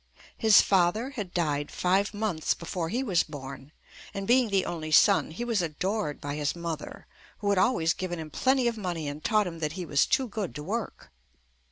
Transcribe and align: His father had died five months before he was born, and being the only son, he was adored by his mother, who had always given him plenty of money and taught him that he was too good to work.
His 0.35 0.61
father 0.61 1.11
had 1.11 1.31
died 1.31 1.69
five 1.69 2.11
months 2.11 2.55
before 2.55 2.89
he 2.89 3.03
was 3.03 3.21
born, 3.21 3.71
and 4.15 4.25
being 4.25 4.49
the 4.49 4.65
only 4.65 4.89
son, 4.89 5.29
he 5.29 5.45
was 5.45 5.61
adored 5.61 6.19
by 6.19 6.33
his 6.37 6.55
mother, 6.55 7.05
who 7.37 7.49
had 7.51 7.59
always 7.59 7.93
given 7.93 8.17
him 8.17 8.31
plenty 8.31 8.67
of 8.67 8.79
money 8.79 9.07
and 9.07 9.23
taught 9.23 9.45
him 9.45 9.59
that 9.59 9.73
he 9.73 9.85
was 9.85 10.07
too 10.07 10.27
good 10.27 10.55
to 10.55 10.63
work. 10.63 11.11